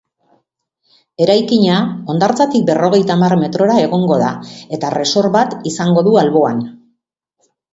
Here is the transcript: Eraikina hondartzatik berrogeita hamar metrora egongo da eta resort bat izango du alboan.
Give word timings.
Eraikina 1.25 1.75
hondartzatik 2.13 2.65
berrogeita 2.71 3.17
hamar 3.17 3.37
metrora 3.43 3.75
egongo 3.83 4.19
da 4.25 4.33
eta 4.79 4.91
resort 4.97 5.35
bat 5.37 5.55
izango 5.75 6.05
du 6.09 6.17
alboan. 6.27 6.65